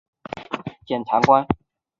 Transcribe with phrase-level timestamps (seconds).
[0.35, 1.45] 为二级大检察官。